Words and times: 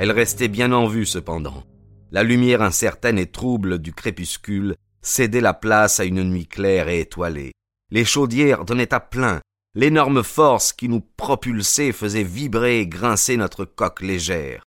Elle 0.00 0.12
restait 0.12 0.46
bien 0.46 0.70
en 0.70 0.86
vue 0.86 1.06
cependant. 1.06 1.64
La 2.12 2.22
lumière 2.22 2.62
incertaine 2.62 3.18
et 3.18 3.26
trouble 3.26 3.80
du 3.80 3.92
crépuscule 3.92 4.76
cédait 5.02 5.40
la 5.40 5.54
place 5.54 5.98
à 5.98 6.04
une 6.04 6.22
nuit 6.22 6.46
claire 6.46 6.88
et 6.88 7.00
étoilée. 7.00 7.50
Les 7.90 8.04
chaudières 8.04 8.64
donnaient 8.64 8.94
à 8.94 9.00
plein. 9.00 9.40
L'énorme 9.74 10.22
force 10.22 10.72
qui 10.72 10.88
nous 10.88 11.00
propulsait 11.00 11.90
faisait 11.90 12.22
vibrer 12.22 12.78
et 12.78 12.86
grincer 12.86 13.36
notre 13.36 13.64
coque 13.64 14.00
légère. 14.00 14.62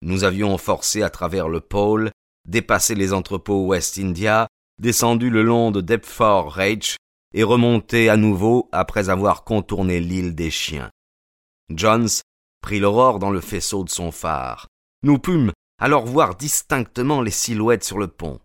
Nous 0.00 0.24
avions 0.24 0.56
forcé 0.56 1.02
à 1.02 1.10
travers 1.10 1.50
le 1.50 1.60
pôle, 1.60 2.10
dépassé 2.48 2.94
les 2.94 3.12
entrepôts 3.12 3.66
West 3.66 3.98
India, 3.98 4.48
descendu 4.78 5.28
le 5.28 5.42
long 5.42 5.70
de 5.70 5.82
Deptford 5.82 6.50
Reach 6.50 6.96
et 7.34 7.42
remonté 7.42 8.08
à 8.08 8.16
nouveau 8.16 8.70
après 8.72 9.10
avoir 9.10 9.44
contourné 9.44 10.00
l'île 10.00 10.34
des 10.34 10.50
chiens. 10.50 10.88
Jones 11.68 12.08
prit 12.60 12.80
l'aurore 12.80 13.18
dans 13.18 13.30
le 13.30 13.40
faisceau 13.40 13.84
de 13.84 13.90
son 13.90 14.10
phare. 14.10 14.66
Nous 15.02 15.18
pûmes 15.18 15.52
alors 15.78 16.06
voir 16.06 16.36
distinctement 16.36 17.20
les 17.20 17.30
silhouettes 17.30 17.84
sur 17.84 17.98
le 17.98 18.08
pont. 18.08 18.40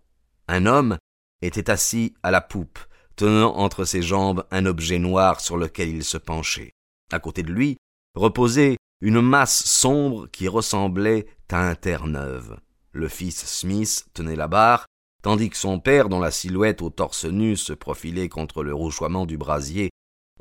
Un 0.48 0.66
homme 0.66 0.98
était 1.40 1.70
assis 1.70 2.14
à 2.22 2.30
la 2.30 2.40
poupe, 2.40 2.78
tenant 3.16 3.56
entre 3.56 3.84
ses 3.84 4.02
jambes 4.02 4.44
un 4.50 4.66
objet 4.66 4.98
noir 4.98 5.40
sur 5.40 5.56
lequel 5.56 5.88
il 5.88 6.04
se 6.04 6.18
penchait. 6.18 6.72
À 7.10 7.18
côté 7.18 7.42
de 7.42 7.52
lui 7.52 7.76
reposait 8.14 8.76
une 9.00 9.20
masse 9.20 9.64
sombre 9.64 10.26
qui 10.28 10.48
ressemblait 10.48 11.26
à 11.50 11.68
un 11.68 11.74
Terre-Neuve. 11.74 12.58
Le 12.92 13.08
fils 13.08 13.44
Smith 13.44 14.06
tenait 14.14 14.36
la 14.36 14.48
barre, 14.48 14.86
tandis 15.22 15.50
que 15.50 15.56
son 15.56 15.80
père, 15.80 16.08
dont 16.08 16.20
la 16.20 16.30
silhouette 16.30 16.82
au 16.82 16.90
torse 16.90 17.24
nu 17.24 17.56
se 17.56 17.72
profilait 17.72 18.28
contre 18.28 18.62
le 18.62 18.74
rouchoiement 18.74 19.26
du 19.26 19.38
brasier, 19.38 19.90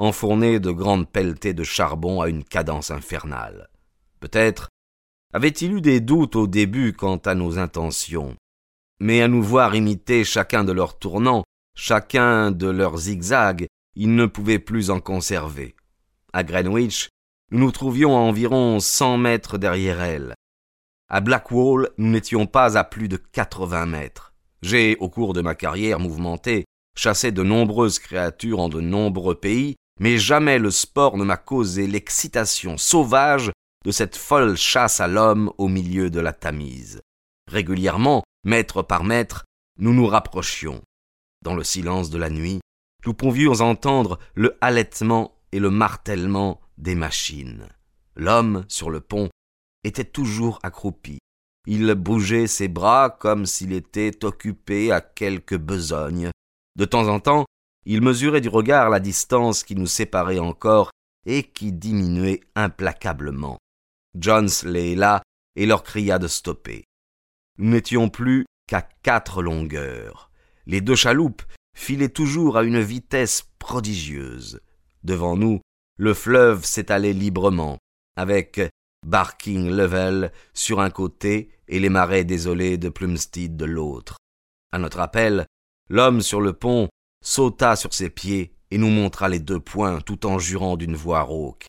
enfournait 0.01 0.59
de 0.59 0.71
grandes 0.71 1.07
pelletées 1.07 1.53
de 1.53 1.63
charbon 1.63 2.21
à 2.21 2.27
une 2.27 2.43
cadence 2.43 2.89
infernale. 2.89 3.69
Peut-être 4.19 4.69
avait-il 5.33 5.73
eu 5.73 5.81
des 5.81 5.99
doutes 5.99 6.35
au 6.35 6.47
début 6.47 6.93
quant 6.93 7.17
à 7.17 7.35
nos 7.35 7.59
intentions, 7.59 8.35
mais 8.99 9.21
à 9.21 9.27
nous 9.27 9.43
voir 9.43 9.75
imiter 9.75 10.23
chacun 10.23 10.63
de 10.63 10.71
leurs 10.71 10.97
tournants, 10.97 11.43
chacun 11.75 12.51
de 12.51 12.67
leurs 12.67 12.97
zigzags, 12.97 13.67
il 13.95 14.15
ne 14.15 14.25
pouvait 14.25 14.59
plus 14.59 14.89
en 14.89 14.99
conserver. 14.99 15.75
À 16.33 16.43
Greenwich, 16.43 17.09
nous 17.51 17.59
nous 17.59 17.71
trouvions 17.71 18.15
à 18.15 18.19
environ 18.19 18.79
cent 18.79 19.17
mètres 19.17 19.57
derrière 19.57 20.01
elle. 20.01 20.33
À 21.09 21.21
Blackwall, 21.21 21.89
nous 21.97 22.09
n'étions 22.09 22.47
pas 22.47 22.77
à 22.77 22.83
plus 22.83 23.07
de 23.07 23.17
quatre-vingts 23.17 23.85
mètres. 23.85 24.33
J'ai, 24.61 24.97
au 24.97 25.09
cours 25.09 25.33
de 25.33 25.41
ma 25.41 25.55
carrière 25.55 25.99
mouvementée, 25.99 26.65
chassé 26.95 27.31
de 27.31 27.43
nombreuses 27.43 27.99
créatures 27.99 28.59
en 28.59 28.69
de 28.69 28.81
nombreux 28.81 29.35
pays, 29.35 29.75
mais 30.01 30.17
jamais 30.17 30.57
le 30.57 30.71
sport 30.71 31.15
ne 31.15 31.23
m'a 31.23 31.37
causé 31.37 31.85
l'excitation 31.85 32.79
sauvage 32.79 33.51
de 33.85 33.91
cette 33.91 34.17
folle 34.17 34.57
chasse 34.57 34.99
à 34.99 35.07
l'homme 35.07 35.53
au 35.59 35.67
milieu 35.67 36.09
de 36.09 36.19
la 36.19 36.33
Tamise. 36.33 37.01
Régulièrement, 37.47 38.23
mètre 38.43 38.81
par 38.81 39.03
mètre, 39.03 39.45
nous 39.77 39.93
nous 39.93 40.07
rapprochions. 40.07 40.81
Dans 41.43 41.53
le 41.53 41.63
silence 41.63 42.09
de 42.09 42.17
la 42.17 42.31
nuit, 42.31 42.61
nous 43.05 43.13
pouvions 43.13 43.61
entendre 43.61 44.17
le 44.33 44.57
halètement 44.59 45.37
et 45.51 45.59
le 45.59 45.69
martèlement 45.69 46.61
des 46.79 46.95
machines. 46.95 47.67
L'homme, 48.15 48.65
sur 48.69 48.89
le 48.89 49.01
pont, 49.01 49.29
était 49.83 50.03
toujours 50.03 50.57
accroupi. 50.63 51.19
Il 51.67 51.93
bougeait 51.93 52.47
ses 52.47 52.69
bras 52.69 53.11
comme 53.11 53.45
s'il 53.45 53.71
était 53.71 54.25
occupé 54.25 54.91
à 54.91 54.99
quelque 54.99 55.55
besogne. 55.55 56.31
De 56.75 56.85
temps 56.85 57.07
en 57.07 57.19
temps, 57.19 57.45
il 57.85 58.01
mesurait 58.01 58.41
du 58.41 58.49
regard 58.49 58.89
la 58.89 58.99
distance 58.99 59.63
qui 59.63 59.75
nous 59.75 59.87
séparait 59.87 60.39
encore 60.39 60.91
et 61.25 61.43
qui 61.43 61.71
diminuait 61.71 62.41
implacablement. 62.55 63.57
Jones 64.17 64.49
les 64.63 64.95
là 64.95 65.21
et 65.55 65.65
leur 65.65 65.83
cria 65.83 66.19
de 66.19 66.27
stopper. 66.27 66.83
Nous 67.57 67.71
n'étions 67.71 68.09
plus 68.09 68.45
qu'à 68.67 68.81
quatre 69.03 69.41
longueurs. 69.41 70.31
Les 70.65 70.81
deux 70.81 70.95
chaloupes 70.95 71.43
filaient 71.75 72.09
toujours 72.09 72.57
à 72.57 72.63
une 72.63 72.81
vitesse 72.81 73.43
prodigieuse. 73.59 74.61
Devant 75.03 75.35
nous, 75.35 75.61
le 75.97 76.13
fleuve 76.13 76.65
s'étalait 76.65 77.13
librement, 77.13 77.77
avec 78.15 78.61
Barking 79.05 79.69
Level 79.69 80.31
sur 80.53 80.79
un 80.79 80.89
côté 80.89 81.51
et 81.67 81.79
les 81.79 81.89
marais 81.89 82.23
désolés 82.23 82.77
de 82.77 82.89
Plumstead 82.89 83.55
de 83.55 83.65
l'autre. 83.65 84.17
À 84.71 84.79
notre 84.79 84.99
appel, 84.99 85.45
l'homme 85.89 86.21
sur 86.21 86.41
le 86.41 86.53
pont 86.53 86.89
sauta 87.21 87.75
sur 87.75 87.93
ses 87.93 88.09
pieds 88.09 88.53
et 88.71 88.77
nous 88.77 88.89
montra 88.89 89.29
les 89.29 89.39
deux 89.39 89.59
poings 89.59 90.01
tout 90.01 90.25
en 90.25 90.39
jurant 90.39 90.77
d'une 90.77 90.95
voix 90.95 91.21
rauque. 91.21 91.65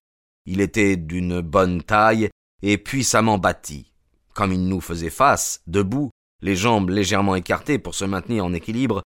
Il 0.47 0.61
était 0.61 0.97
d'une 0.97 1.41
bonne 1.41 1.83
taille 1.83 2.31
et 2.63 2.79
puissamment 2.79 3.39
bâti. 3.39 3.93
Comme 4.35 4.53
il 4.53 4.67
nous 4.67 4.81
faisait 4.81 5.11
face, 5.11 5.63
debout, 5.67 6.11
les 6.41 6.57
jambes 6.57 6.91
légèrement 6.91 7.37
écartées 7.37 7.79
pour 7.79 7.95
se 7.95 8.05
maintenir 8.05 8.45
en 8.45 8.53
équilibre, 8.53 9.03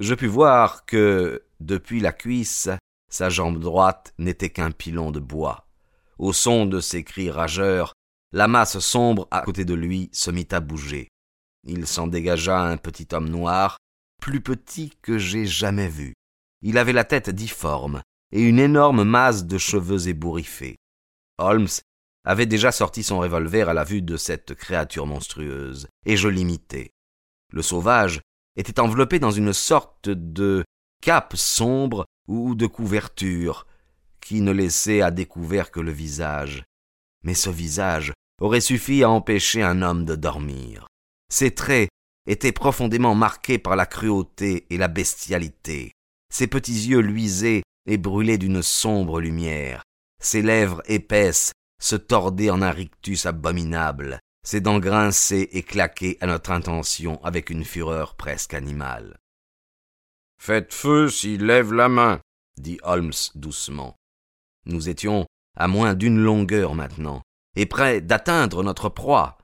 je 0.00 0.14
pus 0.14 0.26
voir 0.26 0.84
que, 0.84 1.44
depuis 1.60 2.00
la 2.00 2.12
cuisse, 2.12 2.68
sa 3.10 3.30
jambe 3.30 3.60
droite 3.60 4.12
n'était 4.18 4.50
qu'un 4.50 4.72
pilon 4.72 5.12
de 5.12 5.20
bois. 5.20 5.68
Au 6.18 6.32
son 6.32 6.66
de 6.66 6.80
ses 6.80 7.04
cris 7.04 7.30
rageurs, 7.30 7.92
la 8.32 8.48
masse 8.48 8.78
sombre 8.80 9.28
à 9.30 9.42
côté 9.42 9.64
de 9.64 9.74
lui 9.74 10.10
se 10.12 10.30
mit 10.30 10.48
à 10.50 10.60
bouger. 10.60 11.08
Il 11.64 11.86
s'en 11.86 12.08
dégagea 12.08 12.60
un 12.60 12.76
petit 12.76 13.06
homme 13.12 13.28
noir, 13.28 13.78
plus 14.24 14.40
petit 14.40 14.90
que 15.02 15.18
j'ai 15.18 15.44
jamais 15.44 15.86
vu. 15.86 16.14
Il 16.62 16.78
avait 16.78 16.94
la 16.94 17.04
tête 17.04 17.28
difforme 17.28 18.00
et 18.32 18.40
une 18.40 18.58
énorme 18.58 19.04
masse 19.04 19.44
de 19.44 19.58
cheveux 19.58 20.08
ébouriffés. 20.08 20.76
Holmes 21.36 21.68
avait 22.24 22.46
déjà 22.46 22.72
sorti 22.72 23.02
son 23.02 23.18
revolver 23.18 23.68
à 23.68 23.74
la 23.74 23.84
vue 23.84 24.00
de 24.00 24.16
cette 24.16 24.54
créature 24.54 25.04
monstrueuse, 25.04 25.88
et 26.06 26.16
je 26.16 26.28
l'imitais. 26.28 26.92
Le 27.52 27.60
sauvage 27.60 28.22
était 28.56 28.80
enveloppé 28.80 29.18
dans 29.18 29.30
une 29.30 29.52
sorte 29.52 30.08
de 30.08 30.64
cape 31.02 31.36
sombre 31.36 32.06
ou 32.26 32.54
de 32.54 32.66
couverture, 32.66 33.66
qui 34.22 34.40
ne 34.40 34.52
laissait 34.52 35.02
à 35.02 35.10
découvert 35.10 35.70
que 35.70 35.80
le 35.80 35.92
visage. 35.92 36.64
Mais 37.24 37.34
ce 37.34 37.50
visage 37.50 38.14
aurait 38.40 38.62
suffi 38.62 39.02
à 39.02 39.10
empêcher 39.10 39.62
un 39.62 39.82
homme 39.82 40.06
de 40.06 40.16
dormir. 40.16 40.86
Ses 41.30 41.54
traits 41.54 41.90
étaient 42.26 42.52
profondément 42.52 43.14
marqués 43.14 43.58
par 43.58 43.76
la 43.76 43.86
cruauté 43.86 44.66
et 44.70 44.76
la 44.76 44.88
bestialité. 44.88 45.92
Ses 46.32 46.46
petits 46.46 46.88
yeux 46.88 47.00
luisaient 47.00 47.62
et 47.86 47.98
brûlaient 47.98 48.38
d'une 48.38 48.62
sombre 48.62 49.20
lumière. 49.20 49.82
Ses 50.22 50.42
lèvres 50.42 50.82
épaisses 50.86 51.52
se 51.80 51.96
tordaient 51.96 52.50
en 52.50 52.62
un 52.62 52.70
rictus 52.70 53.26
abominable, 53.26 54.18
ses 54.44 54.60
dents 54.60 54.78
grinçaient 54.78 55.48
et 55.52 55.62
claquaient 55.62 56.18
à 56.20 56.26
notre 56.26 56.50
intention 56.50 57.22
avec 57.24 57.50
une 57.50 57.64
fureur 57.64 58.14
presque 58.14 58.54
animale. 58.54 59.18
Faites 60.40 60.72
feu 60.72 61.08
s'il 61.08 61.46
lève 61.46 61.72
la 61.72 61.88
main, 61.88 62.20
dit 62.56 62.78
Holmes 62.82 63.12
doucement. 63.34 63.96
Nous 64.66 64.88
étions 64.88 65.26
à 65.56 65.68
moins 65.68 65.94
d'une 65.94 66.18
longueur 66.18 66.74
maintenant, 66.74 67.22
et 67.56 67.66
près 67.66 68.00
d'atteindre 68.00 68.62
notre 68.62 68.88
proie. 68.88 69.38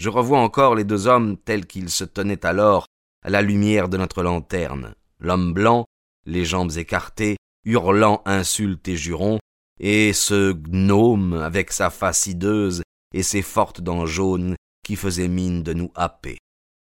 Je 0.00 0.08
revois 0.08 0.38
encore 0.38 0.76
les 0.76 0.84
deux 0.84 1.08
hommes 1.08 1.36
tels 1.36 1.66
qu'ils 1.66 1.90
se 1.90 2.04
tenaient 2.04 2.46
alors 2.46 2.86
à 3.22 3.28
la 3.28 3.42
lumière 3.42 3.90
de 3.90 3.98
notre 3.98 4.22
lanterne, 4.22 4.94
l'homme 5.18 5.52
blanc, 5.52 5.84
les 6.24 6.46
jambes 6.46 6.74
écartées, 6.78 7.36
hurlant 7.66 8.22
insultes 8.24 8.88
et 8.88 8.96
jurons, 8.96 9.38
et 9.78 10.14
ce 10.14 10.52
gnome 10.54 11.34
avec 11.34 11.70
sa 11.70 11.90
face 11.90 12.24
hideuse 12.24 12.82
et 13.12 13.22
ses 13.22 13.42
fortes 13.42 13.82
dents 13.82 14.06
jaunes 14.06 14.56
qui 14.86 14.96
faisait 14.96 15.28
mine 15.28 15.62
de 15.62 15.74
nous 15.74 15.92
happer. 15.94 16.38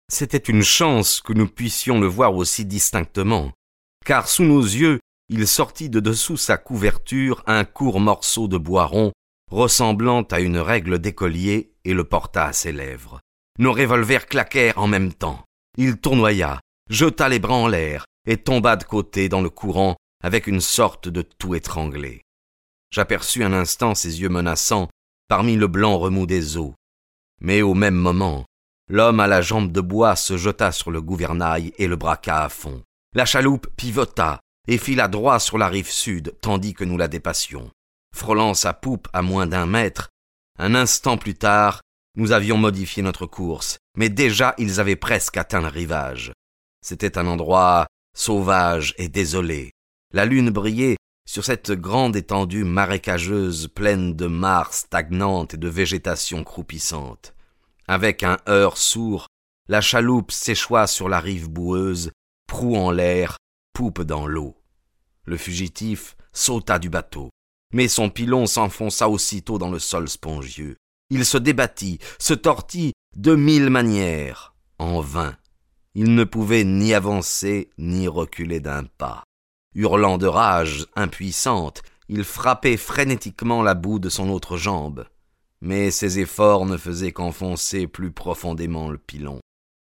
C'était 0.10 0.38
une 0.38 0.64
chance 0.64 1.20
que 1.20 1.34
nous 1.34 1.50
puissions 1.50 2.00
le 2.00 2.08
voir 2.08 2.34
aussi 2.34 2.64
distinctement, 2.64 3.52
car 4.06 4.30
sous 4.30 4.46
nos 4.46 4.62
yeux 4.62 5.02
il 5.28 5.46
sortit 5.46 5.90
de 5.90 6.00
dessous 6.00 6.38
sa 6.38 6.56
couverture 6.56 7.44
un 7.48 7.66
court 7.66 8.00
morceau 8.00 8.48
de 8.48 8.58
bois 8.58 8.86
rond 8.86 9.12
ressemblant 9.52 10.22
à 10.32 10.40
une 10.40 10.58
règle 10.58 11.00
d'écolier 11.00 11.73
et 11.86 11.94
le 11.94 12.04
porta 12.04 12.46
à 12.46 12.54
ses 12.54 12.72
lèvres. 12.72 13.20
Nos 13.60 13.74
revolvers 13.74 14.26
claquèrent 14.26 14.78
en 14.78 14.88
même 14.88 15.14
temps. 15.14 15.44
Il 15.78 15.98
tournoya, 15.98 16.60
jeta 16.90 17.30
les 17.30 17.40
bras 17.40 17.56
en 17.56 17.68
l'air, 17.68 18.06
et 18.26 18.38
tomba 18.38 18.76
de 18.76 18.84
côté 18.84 19.30
dans 19.30 19.42
le 19.42 19.50
courant 19.50 19.96
avec 20.24 20.48
une 20.48 20.62
sorte 20.62 21.10
de 21.10 21.22
tout 21.22 21.56
étranglé. 21.56 22.22
J'aperçus 22.92 23.44
un 23.44 23.54
instant 23.54 23.96
ses 23.96 24.22
yeux 24.22 24.30
menaçants 24.30 24.88
parmi 25.28 25.56
le 25.56 25.68
blanc 25.68 25.98
remous 25.98 26.26
des 26.26 26.58
eaux. 26.58 26.76
Mais 27.42 27.62
au 27.62 27.74
même 27.74 27.96
moment, 27.96 28.46
l'homme 28.88 29.20
à 29.20 29.28
la 29.28 29.42
jambe 29.42 29.72
de 29.72 29.82
bois 29.82 30.16
se 30.16 30.38
jeta 30.38 30.72
sur 30.72 30.92
le 30.92 31.02
gouvernail 31.02 31.74
et 31.78 31.88
le 31.88 31.96
braqua 31.96 32.44
à 32.44 32.50
fond. 32.50 32.84
La 33.16 33.26
chaloupe 33.26 33.68
pivota 33.76 34.40
et 34.68 34.78
fila 34.78 35.08
droit 35.08 35.40
sur 35.40 35.58
la 35.58 35.68
rive 35.68 35.90
sud 35.90 36.36
tandis 36.42 36.74
que 36.74 36.86
nous 36.86 36.98
la 36.98 37.08
dépassions. 37.08 37.72
Frôlant 38.16 38.54
sa 38.54 38.74
poupe 38.74 39.08
à 39.12 39.22
moins 39.22 39.48
d'un 39.48 39.66
mètre, 39.66 40.10
un 40.64 40.76
instant 40.76 41.18
plus 41.18 41.34
tard, 41.34 41.82
nous 42.16 42.32
avions 42.32 42.58
modifié 42.58 43.04
notre 43.04 43.26
course, 43.26 43.80
mais 43.98 44.08
déjà 44.08 44.56
ils 44.58 44.80
avaient 44.80 44.96
presque 44.96 45.36
atteint 45.36 45.60
le 45.60 45.68
rivage. 45.68 46.32
C'était 46.82 47.18
un 47.18 47.28
endroit 47.28 47.88
sauvage 48.16 48.96
et 48.98 49.10
désolé. 49.10 49.72
La 50.14 50.24
lune 50.24 50.52
brillait 50.52 50.96
sur 51.28 51.44
cette 51.44 51.72
grande 51.72 52.16
étendue 52.16 52.64
marécageuse 52.64 53.68
pleine 53.68 54.16
de 54.16 54.28
mares 54.28 54.74
stagnantes 54.74 55.56
et 55.56 55.58
de 55.58 55.68
végétation 55.68 56.46
croupissante. 56.46 57.34
Avec 57.90 58.24
un 58.24 58.38
heurt 58.48 58.78
sourd, 58.78 59.28
la 59.68 59.82
chaloupe 59.82 60.32
s'échoua 60.32 60.88
sur 60.88 61.10
la 61.10 61.20
rive 61.20 61.50
boueuse, 61.50 62.12
proue 62.48 62.78
en 62.78 62.92
l'air, 62.92 63.36
poupe 63.74 64.02
dans 64.02 64.28
l'eau. 64.28 64.56
Le 65.26 65.36
fugitif 65.36 66.16
sauta 66.32 66.80
du 66.80 66.90
bateau, 66.90 67.32
mais 67.74 67.88
son 67.88 68.10
pilon 68.10 68.46
s'enfonça 68.46 69.10
aussitôt 69.10 69.58
dans 69.58 69.72
le 69.72 69.80
sol 69.80 70.08
spongieux. 70.08 70.78
Il 71.10 71.26
se 71.26 71.38
débattit, 71.38 72.00
se 72.20 72.34
tortit 72.34 72.94
de 73.16 73.36
mille 73.36 73.70
manières, 73.70 74.56
en 74.80 75.02
vain. 75.02 75.36
Il 75.96 76.16
ne 76.16 76.24
pouvait 76.24 76.64
ni 76.64 76.94
avancer 76.94 77.70
ni 77.78 78.08
reculer 78.08 78.60
d'un 78.60 78.86
pas. 78.86 79.24
Hurlant 79.76 80.18
de 80.18 80.28
rage 80.28 80.88
impuissante, 80.96 81.82
il 82.10 82.24
frappait 82.24 82.78
frénétiquement 82.78 83.62
la 83.62 83.74
boue 83.74 84.00
de 84.00 84.10
son 84.10 84.30
autre 84.30 84.58
jambe. 84.58 85.06
Mais 85.62 85.92
ses 85.92 86.20
efforts 86.20 86.66
ne 86.66 86.78
faisaient 86.78 87.12
qu'enfoncer 87.12 87.88
plus 87.88 88.12
profondément 88.12 88.90
le 88.90 88.98
pilon. 88.98 89.40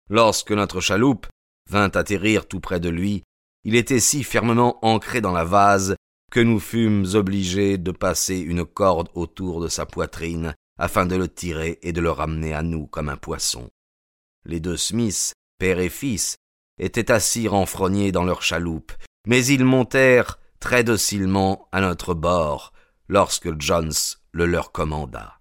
Lorsque 0.08 0.52
notre 0.52 0.80
chaloupe 0.80 1.26
vint 1.68 1.90
atterrir 1.90 2.46
tout 2.46 2.60
près 2.60 2.78
de 2.78 2.88
lui, 2.88 3.24
il 3.64 3.74
était 3.74 4.00
si 4.00 4.22
fermement 4.22 4.78
ancré 4.86 5.20
dans 5.20 5.32
la 5.32 5.44
vase 5.44 5.96
que 6.30 6.40
nous 6.40 6.60
fûmes 6.60 7.06
obligés 7.14 7.78
de 7.78 7.92
passer 7.92 8.38
une 8.38 8.64
corde 8.64 9.08
autour 9.14 9.60
de 9.60 9.68
sa 9.68 9.86
poitrine 9.86 10.54
afin 10.78 11.06
de 11.06 11.16
le 11.16 11.28
tirer 11.28 11.78
et 11.82 11.92
de 11.92 12.00
le 12.00 12.10
ramener 12.10 12.52
à 12.52 12.62
nous 12.62 12.86
comme 12.86 13.08
un 13.08 13.16
poisson. 13.16 13.70
Les 14.44 14.60
deux 14.60 14.76
Smiths, 14.76 15.32
père 15.58 15.78
et 15.78 15.88
fils, 15.88 16.36
étaient 16.78 17.10
assis 17.10 17.48
renfrognés 17.48 18.12
dans 18.12 18.24
leur 18.24 18.42
chaloupe, 18.42 18.92
mais 19.26 19.44
ils 19.46 19.64
montèrent 19.64 20.38
très 20.60 20.84
docilement 20.84 21.68
à 21.72 21.80
notre 21.80 22.14
bord 22.14 22.72
lorsque 23.08 23.58
Jones 23.60 23.92
le 24.32 24.46
leur 24.46 24.72
commanda. 24.72 25.40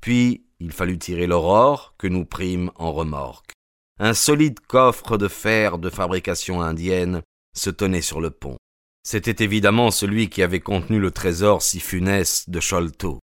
Puis 0.00 0.46
il 0.60 0.72
fallut 0.72 0.98
tirer 0.98 1.26
l'aurore 1.26 1.94
que 1.98 2.06
nous 2.06 2.24
prîmes 2.24 2.70
en 2.76 2.92
remorque. 2.92 3.52
Un 3.98 4.14
solide 4.14 4.60
coffre 4.60 5.18
de 5.18 5.28
fer 5.28 5.78
de 5.78 5.90
fabrication 5.90 6.62
indienne 6.62 7.22
se 7.54 7.70
tenait 7.70 8.02
sur 8.02 8.20
le 8.20 8.30
pont. 8.30 8.56
C'était 9.02 9.44
évidemment 9.44 9.90
celui 9.90 10.28
qui 10.28 10.42
avait 10.42 10.60
contenu 10.60 11.00
le 11.00 11.10
trésor 11.10 11.62
si 11.62 11.80
funeste 11.80 12.50
de 12.50 12.60
Sholto. 12.60 13.18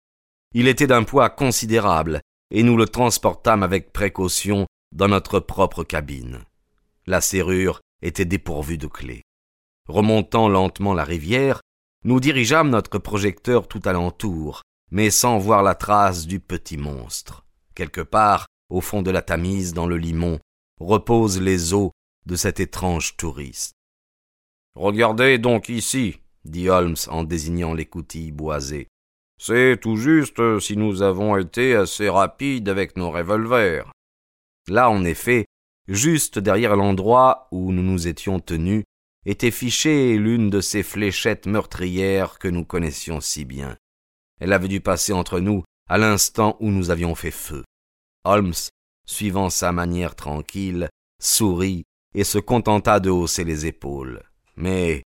Il 0.53 0.67
était 0.67 0.87
d'un 0.87 1.03
poids 1.03 1.29
considérable, 1.29 2.21
et 2.51 2.63
nous 2.63 2.77
le 2.77 2.87
transportâmes 2.87 3.63
avec 3.63 3.93
précaution 3.93 4.65
dans 4.95 5.07
notre 5.07 5.39
propre 5.39 5.83
cabine. 5.83 6.39
La 7.05 7.21
serrure 7.21 7.81
était 8.01 8.25
dépourvue 8.25 8.77
de 8.77 8.87
clé. 8.87 9.21
Remontant 9.87 10.49
lentement 10.49 10.93
la 10.93 11.03
rivière, 11.03 11.61
nous 12.03 12.19
dirigeâmes 12.19 12.69
notre 12.69 12.97
projecteur 12.97 13.67
tout 13.67 13.81
alentour, 13.85 14.61
mais 14.91 15.09
sans 15.09 15.37
voir 15.37 15.63
la 15.63 15.75
trace 15.75 16.25
du 16.25 16.39
petit 16.39 16.77
monstre. 16.77 17.45
Quelque 17.75 18.01
part, 18.01 18.47
au 18.69 18.81
fond 18.81 19.01
de 19.01 19.11
la 19.11 19.21
Tamise, 19.21 19.73
dans 19.73 19.87
le 19.87 19.97
limon, 19.97 20.39
reposent 20.79 21.39
les 21.39 21.73
os 21.73 21.91
de 22.25 22.35
cet 22.35 22.59
étrange 22.59 23.15
touriste. 23.17 23.76
Regardez 24.77 25.39
donc 25.39 25.69
ici, 25.69 26.19
dit 26.45 26.69
Holmes 26.69 26.95
en 27.07 27.23
désignant 27.23 27.73
l'écoutille 27.73 28.31
boisée. 28.31 28.87
C'est 29.41 29.79
tout 29.81 29.95
juste 29.95 30.59
si 30.59 30.77
nous 30.77 31.01
avons 31.01 31.35
été 31.35 31.75
assez 31.75 32.09
rapides 32.09 32.69
avec 32.69 32.95
nos 32.95 33.09
revolvers. 33.09 33.91
Là, 34.67 34.91
en 34.91 35.03
effet, 35.03 35.45
juste 35.87 36.37
derrière 36.37 36.75
l'endroit 36.75 37.47
où 37.51 37.71
nous 37.71 37.81
nous 37.81 38.07
étions 38.07 38.39
tenus, 38.39 38.83
était 39.25 39.51
fichée 39.51 40.15
l'une 40.15 40.51
de 40.51 40.61
ces 40.61 40.83
fléchettes 40.83 41.47
meurtrières 41.47 42.37
que 42.37 42.47
nous 42.47 42.63
connaissions 42.63 43.19
si 43.19 43.45
bien. 43.45 43.77
Elle 44.39 44.53
avait 44.53 44.67
dû 44.67 44.79
passer 44.79 45.11
entre 45.11 45.39
nous 45.39 45.63
à 45.89 45.97
l'instant 45.97 46.55
où 46.59 46.69
nous 46.69 46.91
avions 46.91 47.15
fait 47.15 47.31
feu. 47.31 47.63
Holmes, 48.25 48.53
suivant 49.07 49.49
sa 49.49 49.71
manière 49.71 50.15
tranquille, 50.15 50.87
sourit 51.19 51.83
et 52.13 52.23
se 52.23 52.37
contenta 52.37 52.99
de 52.99 53.09
hausser 53.09 53.43
les 53.43 53.65
épaules. 53.65 54.21
Mais, 54.57 55.03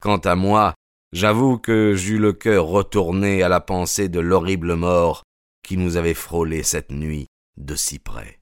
quant 0.00 0.18
à 0.18 0.34
moi, 0.34 0.74
j'avoue 1.12 1.58
que 1.58 1.94
j'eus 1.94 2.18
le 2.18 2.32
cœur 2.32 2.66
retourné 2.66 3.42
à 3.42 3.48
la 3.48 3.60
pensée 3.60 4.08
de 4.08 4.18
l'horrible 4.18 4.74
mort 4.74 5.22
qui 5.62 5.76
nous 5.76 5.96
avait 5.96 6.14
frôlé 6.14 6.62
cette 6.62 6.90
nuit 6.90 7.26
de 7.56 7.74
si 7.74 7.98
près. 7.98 8.40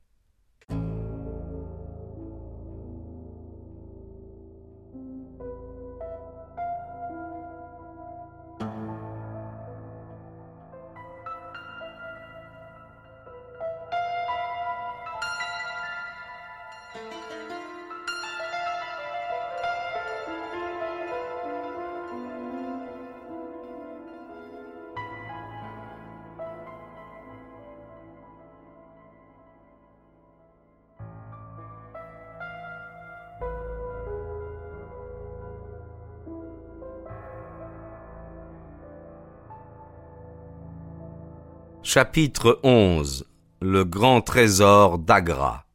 Chapitre 41.84 42.60
11 42.62 43.27
Le 43.60 43.84
grand 43.84 44.20
trésor 44.20 45.01
d'Agra 45.01 45.67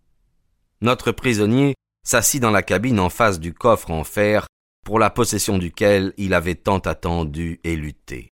Notre 0.79 1.11
prisonnier 1.11 1.75
s'assit 2.05 2.41
dans 2.41 2.49
la 2.49 2.63
cabine 2.63 3.01
en 3.01 3.09
face 3.09 3.41
du 3.41 3.53
coffre 3.53 3.91
en 3.91 4.05
fer 4.05 4.47
pour 4.85 4.99
la 4.99 5.09
possession 5.09 5.57
duquel 5.57 6.13
il 6.15 6.33
avait 6.33 6.55
tant 6.55 6.77
attendu 6.77 7.59
et 7.65 7.75
lutté. 7.75 8.29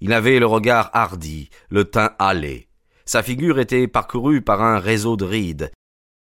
Il 0.00 0.14
avait 0.14 0.38
le 0.38 0.46
regard 0.46 0.88
hardi, 0.94 1.50
le 1.68 1.84
teint 1.84 2.14
hâlé. 2.18 2.70
Sa 3.04 3.22
figure 3.22 3.58
était 3.58 3.86
parcourue 3.86 4.40
par 4.40 4.62
un 4.62 4.78
réseau 4.78 5.18
de 5.18 5.26
rides. 5.26 5.72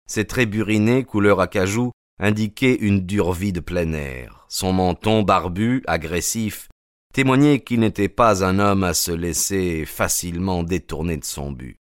Ses 0.09 0.27
traits 0.27 0.49
burinés, 0.49 1.05
couleur 1.05 1.41
acajou, 1.41 1.93
indiquaient 2.21 2.79
une 2.81 3.05
dure 3.05 3.35
vie 3.35 3.53
de 3.53 3.61
plein 3.61 3.93
air. 3.93 4.47
Son 4.49 4.73
menton 4.73 5.23
barbu, 5.23 5.83
agressif, 5.87 6.69
témoignait 7.17 7.61
qu'il 7.61 7.81
n'était 7.81 8.11
pas 8.11 8.45
un 8.45 8.59
homme 8.59 8.85
à 8.85 8.93
se 8.93 9.11
laisser 9.11 9.87
facilement 9.87 10.63
détourner 10.63 11.17
de 11.17 11.25
son 11.25 11.51
but. 11.51 11.79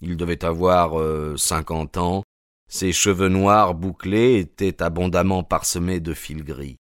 Il 0.00 0.16
devait 0.16 0.44
avoir 0.44 0.98
euh, 0.98 1.36
cinquante 1.36 1.98
ans, 1.98 2.24
ses 2.68 2.90
cheveux 2.90 3.28
noirs 3.28 3.74
bouclés 3.74 4.38
étaient 4.38 4.82
abondamment 4.82 5.44
parsemés 5.44 6.00
de 6.00 6.14
fils 6.14 6.42
gris. 6.42 6.78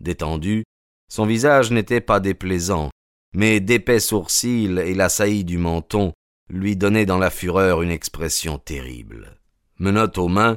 Détendu, 0.00 0.64
son 1.12 1.26
visage 1.26 1.70
n'était 1.72 2.00
pas 2.00 2.20
déplaisant, 2.20 2.88
mais 3.34 3.60
d'épais 3.60 4.00
sourcils 4.00 4.78
et 4.78 4.94
la 4.94 5.10
saillie 5.10 5.44
du 5.44 5.58
menton 5.58 6.14
lui 6.48 6.74
donnaient 6.74 7.04
dans 7.04 7.18
la 7.18 7.28
fureur 7.28 7.82
une 7.82 7.90
expression 7.90 8.56
terrible. 8.56 9.38
Menotte 9.78 10.16
aux 10.16 10.28
mains, 10.28 10.56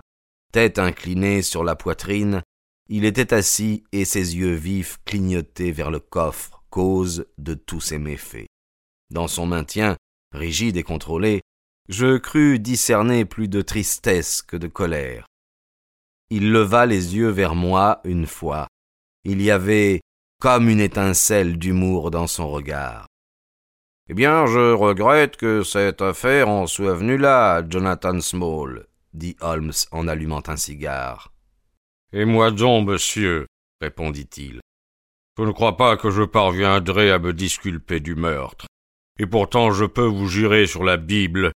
tête 0.53 0.79
inclinée 0.79 1.41
sur 1.41 1.65
la 1.65 1.75
poitrine, 1.75 2.41
il 2.87 3.03
était 3.03 3.33
assis 3.33 3.83
et 3.91 4.05
ses 4.05 4.37
yeux 4.37 4.53
vifs 4.53 4.97
clignotaient 5.03 5.73
vers 5.73 5.91
le 5.91 5.99
coffre 5.99 6.54
cause 6.75 7.25
de 7.37 7.53
tous 7.53 7.79
ces 7.79 7.97
méfaits. 7.97 8.47
Dans 9.09 9.29
son 9.29 9.45
maintien, 9.45 9.95
rigide 10.33 10.75
et 10.75 10.83
contrôlé, 10.83 11.39
je 11.87 12.17
crus 12.17 12.59
discerner 12.59 13.23
plus 13.23 13.47
de 13.47 13.61
tristesse 13.61 14.41
que 14.41 14.57
de 14.57 14.67
colère. 14.67 15.25
Il 16.29 16.51
leva 16.51 16.85
les 16.85 17.15
yeux 17.15 17.29
vers 17.29 17.55
moi 17.55 18.01
une 18.03 18.27
fois. 18.27 18.67
Il 19.23 19.41
y 19.41 19.51
avait 19.51 20.01
comme 20.41 20.67
une 20.67 20.81
étincelle 20.81 21.57
d'humour 21.57 22.11
dans 22.11 22.27
son 22.27 22.49
regard. 22.49 23.07
Eh 24.09 24.13
bien, 24.13 24.45
je 24.45 24.73
regrette 24.73 25.37
que 25.37 25.63
cette 25.63 26.01
affaire 26.01 26.49
en 26.49 26.67
soit 26.67 26.95
venue 26.95 27.17
là, 27.17 27.63
Jonathan 27.65 28.19
Small, 28.19 28.85
dit 29.13 29.37
Holmes 29.39 29.71
en 29.93 30.09
allumant 30.09 30.43
un 30.47 30.57
cigare. 30.57 31.31
Et 32.11 32.25
moi 32.25 32.51
donc, 32.51 32.89
monsieur, 32.89 33.47
répondit-il. 33.79 34.59
Je 35.37 35.43
ne 35.43 35.51
crois 35.51 35.75
pas 35.75 35.97
que 35.97 36.11
je 36.11 36.23
parviendrai 36.23 37.11
à 37.11 37.19
me 37.19 37.33
disculper 37.33 37.99
du 37.99 38.15
meurtre. 38.15 38.67
Et 39.19 39.25
pourtant 39.25 39.71
je 39.71 39.85
peux 39.85 40.05
vous 40.05 40.27
jurer 40.27 40.65
sur 40.65 40.83
la 40.83 40.97
Bible 40.97 41.51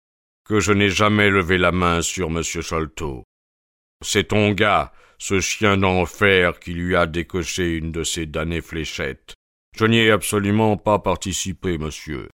que 0.45 0.59
je 0.59 0.73
n'ai 0.73 0.89
jamais 0.89 1.29
levé 1.29 1.57
la 1.57 1.71
main 1.71 2.01
sur 2.01 2.27
M. 2.27 2.41
Sholto. 2.43 3.23
C'est 4.03 4.29
ton 4.29 4.51
gars, 4.51 4.91
ce 5.17 5.39
chien 5.39 5.77
d'enfer, 5.77 6.59
qui 6.59 6.73
lui 6.73 6.95
a 6.95 7.05
décoché 7.05 7.75
une 7.75 7.91
de 7.91 8.03
ces 8.03 8.25
damnées 8.25 8.61
fléchettes. 8.61 9.35
Je 9.77 9.85
n'y 9.85 9.99
ai 9.99 10.11
absolument 10.11 10.75
pas 10.77 10.99
participé, 10.99 11.77
monsieur. 11.77 12.29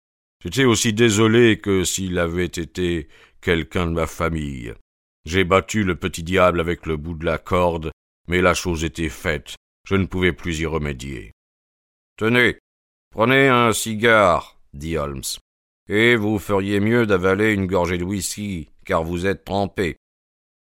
J'étais 0.43 0.65
aussi 0.65 0.91
désolé 0.91 1.59
que 1.59 1.83
s'il 1.83 2.19
avait 2.19 2.45
été 2.45 3.07
quelqu'un 3.41 3.85
de 3.85 3.93
ma 3.93 4.07
famille. 4.07 4.73
J'ai 5.25 5.43
battu 5.43 5.83
le 5.83 5.95
petit 5.95 6.23
diable 6.23 6.59
avec 6.59 6.85
le 6.85 6.97
bout 6.97 7.13
de 7.13 7.25
la 7.25 7.37
corde, 7.37 7.91
mais 8.27 8.41
la 8.41 8.53
chose 8.53 8.83
était 8.83 9.09
faite, 9.09 9.55
je 9.87 9.95
ne 9.95 10.05
pouvais 10.05 10.33
plus 10.33 10.59
y 10.59 10.65
remédier. 10.65 11.33
Tenez, 12.17 12.57
prenez 13.11 13.47
un 13.47 13.73
cigare, 13.73 14.59
dit 14.73 14.97
Holmes, 14.97 15.23
et 15.89 16.15
vous 16.15 16.39
feriez 16.39 16.79
mieux 16.79 17.05
d'avaler 17.05 17.53
une 17.53 17.67
gorgée 17.67 17.97
de 17.97 18.03
whisky, 18.03 18.69
car 18.85 19.03
vous 19.03 19.25
êtes 19.25 19.45
trempé. 19.45 19.97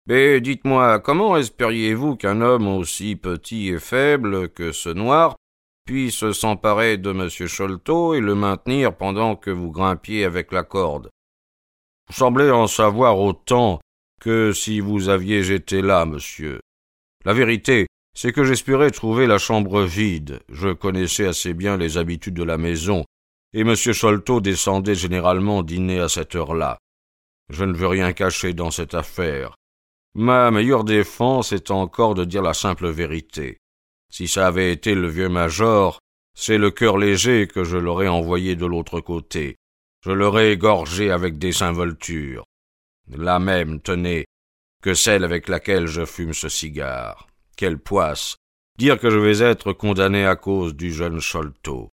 Mais 0.07 0.41
dites-moi, 0.41 1.01
comment 1.01 1.37
espériez-vous 1.37 2.17
qu'un 2.17 2.41
homme 2.41 2.69
aussi 2.69 3.17
petit 3.17 3.69
et 3.69 3.81
faible 3.81 4.49
que 4.51 4.71
ce 4.71 4.89
noir 4.89 5.37
puisse 5.85 6.31
s'emparer 6.33 6.97
de 6.97 7.11
M. 7.11 7.29
Sholto 7.29 8.15
et 8.15 8.21
le 8.21 8.35
maintenir 8.35 8.97
pendant 8.97 9.35
que 9.35 9.51
vous 9.51 9.73
grimpiez 9.73 10.25
avec 10.25 10.53
la 10.53 10.63
corde? 10.63 11.11
Vous 12.09 12.15
semblez 12.15 12.51
en 12.51 12.69
savoir 12.69 13.19
autant 13.19 13.81
que 14.21 14.53
si 14.53 14.79
vous 14.79 15.09
aviez 15.09 15.53
été 15.53 15.83
là, 15.83 16.07
monsieur. 16.07 16.61
La 17.25 17.33
vérité, 17.33 17.87
c'est 18.17 18.33
que 18.33 18.45
j'espérais 18.45 18.91
trouver 18.91 19.27
la 19.27 19.37
chambre 19.37 19.83
vide. 19.83 20.41
Je 20.49 20.73
connaissais 20.73 21.27
assez 21.27 21.53
bien 21.53 21.77
les 21.77 21.99
habitudes 21.99 22.35
de 22.35 22.43
la 22.43 22.57
maison, 22.57 23.05
et 23.53 23.61
M. 23.61 23.77
Sholto 23.77 24.41
descendait 24.41 24.95
généralement 24.95 25.63
dîner 25.63 26.01
à 26.01 26.09
cette 26.09 26.35
heure-là. 26.35 26.79
Je 27.51 27.65
ne 27.65 27.75
veux 27.75 27.87
rien 27.87 28.15
cacher 28.15 28.55
dans 28.55 28.71
cette 28.71 28.95
affaire. 28.95 29.55
Ma 30.15 30.51
meilleure 30.51 30.85
défense 30.85 31.53
est 31.53 31.71
encore 31.71 32.15
de 32.15 32.25
dire 32.25 32.41
la 32.41 32.55
simple 32.55 32.89
vérité. 32.89 33.59
Si 34.11 34.29
ça 34.29 34.47
avait 34.47 34.73
été 34.73 34.95
le 34.95 35.09
vieux 35.09 35.29
major, 35.29 35.99
c'est 36.35 36.59
le 36.59 36.71
cœur 36.71 36.97
léger 36.97 37.47
que 37.47 37.65
je 37.65 37.77
l'aurais 37.77 38.09
envoyé 38.09 38.57
de 38.57 38.65
l'autre 38.65 39.01
côté. 39.01 39.57
Je 40.07 40.13
l'aurais 40.13 40.53
égorgé 40.53 41.11
avec 41.11 41.37
des 41.37 41.63
involtures. 41.63 42.45
La 43.09 43.39
même, 43.39 43.81
tenez, 43.81 44.25
que 44.83 44.95
celle 44.95 45.23
avec 45.23 45.49
laquelle 45.49 45.87
je 45.87 46.07
fume 46.07 46.33
ce 46.33 46.49
cigare. 46.49 47.27
Quelle 47.57 47.79
poisse 47.79 48.37
Dire 48.79 49.01
que 49.01 49.09
je 49.09 49.19
vais 49.19 49.39
être 49.39 49.73
condamné 49.73 50.27
à 50.27 50.37
cause 50.37 50.75
du 50.75 50.93
jeune 50.93 51.21
Sholto. 51.21 51.89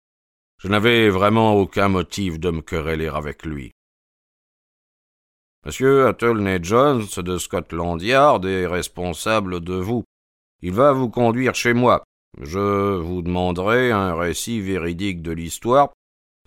Je 0.57 0.67
n'avais 0.67 1.09
vraiment 1.09 1.53
aucun 1.53 1.87
motif 1.87 2.39
de 2.39 2.49
me 2.49 2.61
quereller 2.61 3.07
avec 3.07 3.45
lui. 3.45 3.71
Monsieur 5.63 6.07
Athelney 6.07 6.57
Jones 6.63 7.05
de 7.17 7.37
Scotland 7.37 8.01
Yard 8.01 8.43
est 8.45 8.65
responsable 8.65 9.59
de 9.59 9.75
vous. 9.75 10.03
Il 10.63 10.73
va 10.73 10.93
vous 10.93 11.09
conduire 11.09 11.53
chez 11.53 11.73
moi. 11.73 12.03
Je 12.39 12.95
vous 12.97 13.21
demanderai 13.21 13.91
un 13.91 14.15
récit 14.15 14.61
véridique 14.61 15.21
de 15.21 15.31
l'histoire. 15.31 15.89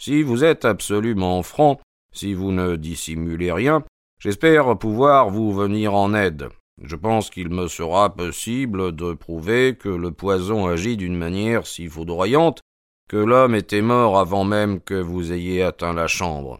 Si 0.00 0.25
vous 0.25 0.42
êtes 0.42 0.64
absolument 0.64 1.44
franc, 1.44 1.80
si 2.12 2.35
vous 2.35 2.50
ne 2.50 2.75
dissimulez 2.75 3.52
rien, 3.52 3.85
j'espère 4.18 4.76
pouvoir 4.76 5.30
vous 5.30 5.52
venir 5.52 5.94
en 5.94 6.14
aide. 6.14 6.49
Je 6.83 6.97
pense 6.97 7.31
qu'il 7.31 7.50
me 7.50 7.69
sera 7.69 8.14
possible 8.14 8.95
de 8.95 9.14
prouver 9.14 9.76
que 9.76 9.88
le 9.88 10.11
poison 10.11 10.66
agit 10.66 10.97
d'une 10.97 11.16
manière 11.16 11.66
si 11.66 11.88
foudroyante 11.88 12.61
que 13.09 13.16
l'homme 13.16 13.54
était 13.54 13.83
mort 13.83 14.19
avant 14.19 14.45
même 14.45 14.81
que 14.81 14.95
vous 14.95 15.33
ayez 15.33 15.62
atteint 15.62 15.93
la 15.93 16.09
chambre. 16.09 16.59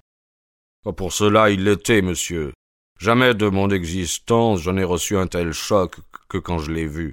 Pour 0.97 1.12
cela 1.12 1.50
il 1.50 1.64
l'était, 1.64 2.02
monsieur. 2.02 2.52
Jamais 3.00 3.35
de 3.35 3.49
mon 3.49 3.71
existence 3.71 4.61
je 4.61 4.71
n'ai 4.71 4.85
reçu 4.85 5.16
un 5.16 5.26
tel 5.26 5.52
choc 5.52 5.97
que 6.28 6.38
quand 6.38 6.59
je 6.59 6.71
l'ai 6.71 6.87
vu. 6.87 7.12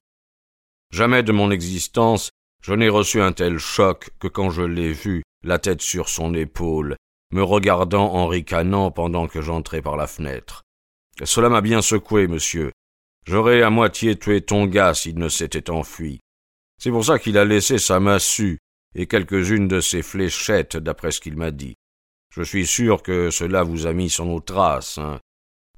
Jamais 0.91 1.23
de 1.23 1.31
mon 1.31 1.49
existence 1.49 2.29
je 2.61 2.73
n'ai 2.73 2.89
reçu 2.89 3.19
un 3.19 3.31
tel 3.31 3.57
choc 3.57 4.11
que 4.19 4.27
quand 4.27 4.51
je 4.51 4.61
l'ai 4.61 4.93
vu, 4.93 5.23
la 5.43 5.57
tête 5.57 5.81
sur 5.81 6.09
son 6.09 6.35
épaule, 6.35 6.95
me 7.31 7.41
regardant 7.41 8.13
en 8.13 8.27
ricanant 8.27 8.91
pendant 8.91 9.27
que 9.27 9.41
j'entrais 9.41 9.81
par 9.81 9.97
la 9.97 10.05
fenêtre. 10.05 10.61
Cela 11.23 11.49
m'a 11.49 11.61
bien 11.61 11.81
secoué, 11.81 12.27
monsieur, 12.27 12.71
J'aurais 13.27 13.61
à 13.61 13.69
moitié 13.69 14.17
tué 14.17 14.41
ton 14.41 14.65
gars 14.65 14.93
s'il 14.93 15.17
ne 15.17 15.29
s'était 15.29 15.69
enfui. 15.69 16.19
C'est 16.77 16.91
pour 16.91 17.05
ça 17.05 17.19
qu'il 17.19 17.37
a 17.37 17.45
laissé 17.45 17.77
sa 17.77 17.99
massue 17.99 18.57
et 18.95 19.05
quelques-unes 19.05 19.67
de 19.67 19.79
ses 19.79 20.01
fléchettes, 20.01 20.77
d'après 20.77 21.11
ce 21.11 21.21
qu'il 21.21 21.37
m'a 21.37 21.51
dit. 21.51 21.75
Je 22.33 22.41
suis 22.41 22.65
sûr 22.65 23.03
que 23.03 23.29
cela 23.29 23.63
vous 23.63 23.85
a 23.85 23.93
mis 23.93 24.09
sur 24.09 24.25
nos 24.25 24.39
traces, 24.39 24.97
hein. 24.97 25.19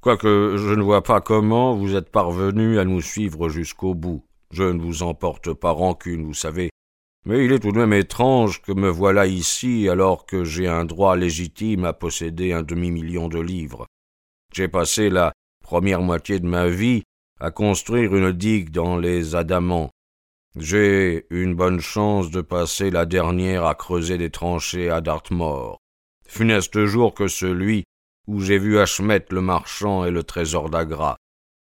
Quoique 0.00 0.56
je 0.58 0.74
ne 0.74 0.82
vois 0.82 1.02
pas 1.02 1.22
comment 1.22 1.74
vous 1.74 1.96
êtes 1.96 2.10
parvenu 2.10 2.78
à 2.78 2.84
nous 2.84 3.00
suivre 3.00 3.48
jusqu'au 3.48 3.94
bout. 3.94 4.22
Je 4.52 4.62
ne 4.62 4.80
vous 4.80 5.02
emporte 5.02 5.54
pas 5.54 5.70
rancune, 5.70 6.26
vous 6.26 6.34
savez. 6.34 6.68
Mais 7.24 7.44
il 7.44 7.52
est 7.52 7.60
tout 7.60 7.72
de 7.72 7.78
même 7.78 7.94
étrange 7.94 8.60
que 8.60 8.72
me 8.72 8.90
voilà 8.90 9.26
ici 9.26 9.88
alors 9.88 10.26
que 10.26 10.44
j'ai 10.44 10.68
un 10.68 10.84
droit 10.84 11.16
légitime 11.16 11.86
à 11.86 11.94
posséder 11.94 12.52
un 12.52 12.62
demi-million 12.62 13.28
de 13.28 13.40
livres. 13.40 13.86
J'ai 14.52 14.68
passé 14.68 15.08
la 15.08 15.32
première 15.64 16.02
moitié 16.02 16.38
de 16.38 16.46
ma 16.46 16.68
vie 16.68 17.02
à 17.40 17.50
construire 17.50 18.14
une 18.14 18.32
digue 18.32 18.70
dans 18.70 18.96
les 18.96 19.34
adamants. 19.34 19.90
J'ai 20.56 21.26
une 21.30 21.54
bonne 21.54 21.80
chance 21.80 22.30
de 22.30 22.40
passer 22.40 22.90
la 22.90 23.06
dernière 23.06 23.64
à 23.64 23.74
creuser 23.74 24.18
des 24.18 24.30
tranchées 24.30 24.88
à 24.88 25.00
Dartmoor. 25.00 25.78
Funeste 26.28 26.84
jour 26.84 27.12
que 27.12 27.26
celui 27.26 27.84
où 28.26 28.40
j'ai 28.40 28.58
vu 28.58 28.78
Achmet 28.78 29.24
le 29.30 29.40
marchand 29.40 30.04
et 30.04 30.10
le 30.10 30.22
trésor 30.22 30.70
d'Agra. 30.70 31.16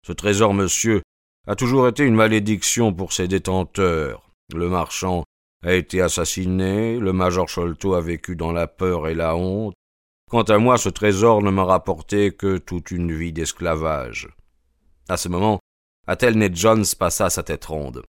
Ce 0.06 0.12
trésor, 0.12 0.54
monsieur, 0.54 1.02
a 1.48 1.56
toujours 1.56 1.88
été 1.88 2.04
une 2.04 2.16
malédiction 2.16 2.94
pour 2.94 3.14
ses 3.14 3.28
détenteurs. 3.28 4.30
Le 4.54 4.70
marchand 4.70 5.24
a 5.64 5.74
été 5.74 6.02
assassiné, 6.02 7.00
le 7.00 7.14
major 7.14 7.48
Sholto 7.48 7.94
a 7.94 8.02
vécu 8.02 8.36
dans 8.36 8.52
la 8.52 8.68
peur 8.68 9.08
et 9.08 9.16
la 9.16 9.36
honte. 9.36 9.74
Quant 10.30 10.44
à 10.44 10.58
moi, 10.58 10.78
ce 10.78 10.90
trésor 10.90 11.42
ne 11.42 11.52
m'a 11.52 11.64
rapporté 11.64 12.32
que 12.32 12.58
toute 12.58 12.92
une 12.92 13.14
vie 13.14 13.34
d'esclavage. 13.34 14.30
À 15.12 15.18
ce 15.18 15.28
moment, 15.28 15.60
Athelney 16.08 16.52
Jones 16.54 16.86
passa 16.98 17.30
sa 17.30 17.44
tête 17.44 17.66
ronde. 17.66 18.02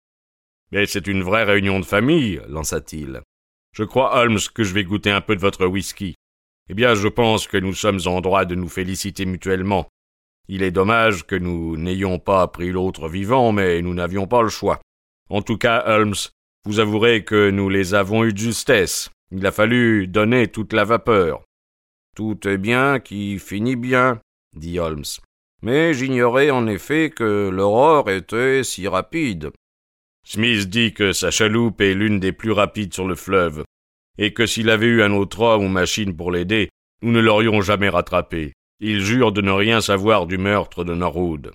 Mais 0.71 0.85
c'est 0.85 1.07
une 1.07 1.23
vraie 1.23 1.45
réunion 1.45 1.80
de 1.80 1.85
famille, 1.87 2.42
lança-t-il. 2.47 3.23
Je 3.73 3.85
crois, 3.85 4.21
Holmes, 4.21 4.38
que 4.52 4.64
je 4.64 4.75
vais 4.75 4.85
goûter 4.85 5.11
un 5.11 5.23
peu 5.23 5.35
de 5.35 5.40
votre 5.40 5.64
whisky. 5.64 6.14
Eh 6.69 6.75
bien, 6.75 6.95
je 6.95 7.09
pense 7.09 7.49
que 7.49 7.57
nous 7.57 7.73
sommes 7.73 8.00
en 8.04 8.21
droit 8.21 8.45
de 8.45 8.54
nous 8.54 8.69
féliciter 8.69 9.25
mutuellement. 9.25 9.88
Il 10.47 10.62
est 10.62 10.73
dommage 10.73 11.26
que 11.26 11.37
nous 11.37 11.78
n'ayons 11.78 12.19
pas 12.19 12.47
pris 12.49 12.71
l'autre 12.71 13.09
vivant, 13.09 13.50
mais 13.52 13.80
nous 13.80 13.95
n'avions 13.95 14.26
pas 14.26 14.42
le 14.42 14.50
choix. 14.50 14.78
En 15.30 15.40
tout 15.40 15.57
cas, 15.57 15.83
Holmes, 15.87 16.28
vous 16.66 16.80
avouerez 16.80 17.25
que 17.25 17.49
nous 17.49 17.71
les 17.71 17.95
avons 17.95 18.25
eus 18.25 18.35
de 18.35 18.38
justesse. 18.38 19.09
Il 19.30 19.47
a 19.47 19.52
fallu 19.52 20.07
donner 20.07 20.49
toute 20.49 20.75
la 20.75 20.85
vapeur. 20.85 21.45
Tout 22.14 22.47
est 22.47 22.59
bien 22.59 23.00
qui 23.00 23.38
finit 23.38 23.76
bien, 23.76 24.21
dit 24.54 24.78
Holmes 24.78 25.07
mais 25.62 25.95
j'ignorais 25.95 26.50
en 26.50 26.67
effet 26.67 27.11
que 27.11 27.49
l'aurore 27.49 28.11
était 28.11 28.64
si 28.64 28.88
rapide. 28.88 29.50
Smith 30.25 30.69
dit 30.69 30.93
que 30.95 31.12
sa 31.12 31.31
chaloupe 31.31 31.81
est 31.81 31.95
l'une 31.95 32.21
des 32.21 32.33
plus 32.33 32.52
rapides 32.52 32.95
sur 32.95 33.07
le 33.07 33.14
fleuve, 33.14 33.64
et 34.19 34.33
que 34.33 34.47
s'il 34.47 34.71
avait 34.71 34.87
eu 34.87 35.02
un 35.02 35.12
autre 35.12 35.40
homme 35.40 35.64
ou 35.64 35.69
machine 35.69 36.17
pour 36.17 36.31
l'aider, 36.31 36.69
nous 37.02 37.12
ne 37.12 37.21
l'aurions 37.21 37.61
jamais 37.62 37.88
rattrapé. 37.88 38.52
Il 38.81 39.00
jure 39.00 39.33
de 39.33 39.40
ne 39.40 39.50
rien 39.50 39.81
savoir 39.81 40.26
du 40.26 40.38
meurtre 40.38 40.85
de 40.85 40.95
Norwood. 40.95 41.52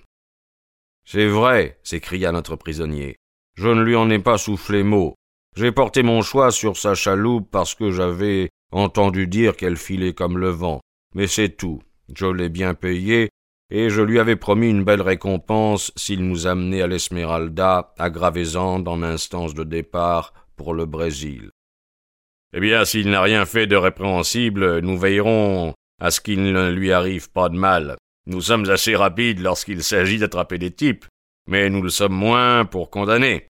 C'est 1.04 1.28
vrai, 1.28 1.78
s'écria 1.82 2.32
notre 2.32 2.56
prisonnier. 2.56 3.16
Je 3.54 3.68
ne 3.68 3.82
lui 3.82 3.96
en 3.96 4.10
ai 4.10 4.18
pas 4.18 4.38
soufflé 4.38 4.82
mot. 4.82 5.14
J'ai 5.56 5.72
porté 5.72 6.02
mon 6.02 6.22
choix 6.22 6.50
sur 6.50 6.76
sa 6.76 6.94
chaloupe 6.94 7.48
parce 7.50 7.74
que 7.74 7.90
j'avais 7.90 8.50
entendu 8.72 9.26
dire 9.26 9.56
qu'elle 9.56 9.76
filait 9.76 10.12
comme 10.12 10.38
le 10.38 10.50
vent. 10.50 10.80
Mais 11.14 11.26
c'est 11.26 11.56
tout. 11.56 11.80
Je 12.14 12.26
l'ai 12.26 12.48
bien 12.48 12.74
payé 12.74 13.30
et 13.70 13.90
je 13.90 14.02
lui 14.02 14.20
avais 14.20 14.36
promis 14.36 14.70
une 14.70 14.84
belle 14.84 15.02
récompense 15.02 15.92
s'il 15.96 16.26
nous 16.26 16.46
amenait 16.46 16.82
à 16.82 16.86
l'Esmeralda, 16.86 17.92
à 17.98 18.10
Gravezand, 18.10 18.84
en 18.86 19.02
instance 19.02 19.54
de 19.54 19.64
départ 19.64 20.32
pour 20.56 20.74
le 20.74 20.86
Brésil. 20.86 21.50
Eh 22.54 22.60
bien, 22.60 22.84
s'il 22.84 23.10
n'a 23.10 23.20
rien 23.20 23.44
fait 23.44 23.66
de 23.66 23.76
répréhensible, 23.76 24.80
nous 24.80 24.96
veillerons 24.96 25.74
à 26.00 26.10
ce 26.10 26.20
qu'il 26.20 26.42
ne 26.42 26.70
lui 26.70 26.92
arrive 26.92 27.30
pas 27.30 27.48
de 27.48 27.56
mal. 27.56 27.96
Nous 28.26 28.40
sommes 28.40 28.68
assez 28.70 28.94
rapides 28.94 29.40
lorsqu'il 29.40 29.82
s'agit 29.82 30.18
d'attraper 30.18 30.58
des 30.58 30.70
types, 30.70 31.06
mais 31.48 31.68
nous 31.68 31.82
le 31.82 31.90
sommes 31.90 32.14
moins 32.14 32.64
pour 32.64 32.90
condamner. 32.90 33.48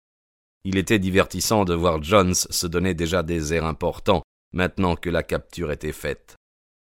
Il 0.63 0.77
était 0.77 0.99
divertissant 0.99 1.65
de 1.65 1.73
voir 1.73 2.01
Jones 2.01 2.33
se 2.33 2.67
donner 2.67 2.93
déjà 2.93 3.21
des 3.21 3.53
airs 3.53 3.65
importants, 3.65 4.23
maintenant 4.53 4.95
que 4.95 5.09
la 5.09 5.23
capture 5.23 5.71
était 5.71 5.91
faite 5.91 6.35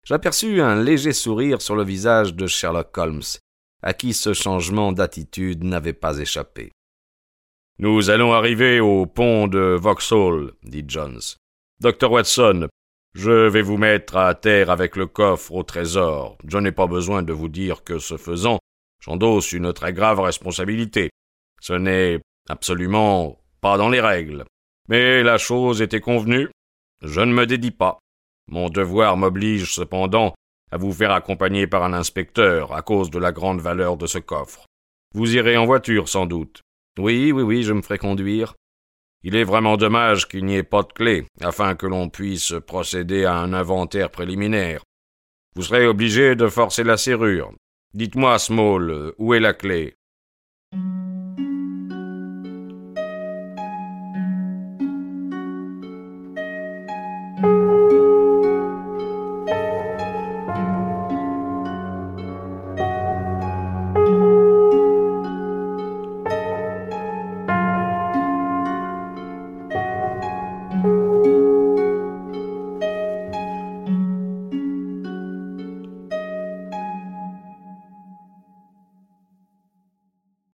j'aperçus 0.07 0.61
un 0.61 0.81
léger 0.81 1.11
sourire 1.11 1.61
sur 1.61 1.75
le 1.75 1.83
visage 1.83 2.33
de 2.33 2.47
Sherlock 2.47 2.97
Holmes, 2.97 3.29
à 3.83 3.93
qui 3.93 4.13
ce 4.13 4.33
changement 4.33 4.93
d'attitude 4.93 5.65
n'avait 5.65 5.91
pas 5.91 6.19
échappé. 6.19 6.71
Nous 7.79 8.09
allons 8.09 8.31
arriver 8.31 8.79
au 8.79 9.05
pont 9.05 9.47
de 9.47 9.77
Vauxhall, 9.77 10.53
dit 10.63 10.85
Jones. 10.87 11.19
Docteur 11.81 12.13
Watson, 12.13 12.69
je 13.15 13.49
vais 13.49 13.61
vous 13.61 13.75
mettre 13.75 14.15
à 14.15 14.33
terre 14.33 14.69
avec 14.69 14.95
le 14.95 15.07
coffre 15.07 15.51
au 15.51 15.63
trésor. 15.63 16.37
Je 16.47 16.57
n'ai 16.57 16.71
pas 16.71 16.87
besoin 16.87 17.21
de 17.21 17.33
vous 17.33 17.49
dire 17.49 17.83
que, 17.83 17.99
ce 17.99 18.15
faisant, 18.15 18.59
j'endosse 19.01 19.51
une 19.51 19.73
très 19.73 19.91
grave 19.91 20.21
responsabilité. 20.21 21.09
Ce 21.59 21.73
n'est 21.73 22.21
absolument 22.47 23.41
pas 23.59 23.77
dans 23.77 23.89
les 23.89 24.01
règles. 24.01 24.45
Mais 24.87 25.21
la 25.21 25.37
chose 25.37 25.81
était 25.81 25.99
convenue. 25.99 26.49
Je 27.03 27.19
ne 27.19 27.33
me 27.33 27.45
dédie 27.45 27.71
pas. 27.71 27.99
Mon 28.49 28.69
devoir 28.69 29.17
m'oblige 29.17 29.73
cependant 29.73 30.33
à 30.71 30.77
vous 30.77 30.93
faire 30.93 31.11
accompagner 31.11 31.67
par 31.67 31.83
un 31.83 31.93
inspecteur 31.93 32.73
à 32.73 32.81
cause 32.81 33.09
de 33.09 33.19
la 33.19 33.31
grande 33.31 33.61
valeur 33.61 33.97
de 33.97 34.07
ce 34.07 34.19
coffre. 34.19 34.65
Vous 35.13 35.35
irez 35.35 35.57
en 35.57 35.65
voiture 35.65 36.09
sans 36.09 36.25
doute. 36.25 36.61
Oui, 36.99 37.31
oui, 37.31 37.43
oui, 37.43 37.63
je 37.63 37.73
me 37.73 37.81
ferai 37.81 37.97
conduire. 37.97 38.55
Il 39.23 39.35
est 39.35 39.43
vraiment 39.43 39.77
dommage 39.77 40.27
qu'il 40.27 40.45
n'y 40.45 40.55
ait 40.55 40.63
pas 40.63 40.83
de 40.83 40.93
clé, 40.93 41.25
afin 41.41 41.75
que 41.75 41.87
l'on 41.87 42.09
puisse 42.09 42.53
procéder 42.65 43.25
à 43.25 43.35
un 43.35 43.53
inventaire 43.53 44.11
préliminaire. 44.11 44.83
Vous 45.55 45.63
serez 45.63 45.87
obligé 45.87 46.35
de 46.35 46.47
forcer 46.47 46.83
la 46.83 46.97
serrure. 46.97 47.51
Dites-moi, 47.93 48.37
Small, 48.37 49.13
où 49.17 49.33
est 49.33 49.39
la 49.39 49.53
clé? 49.53 49.95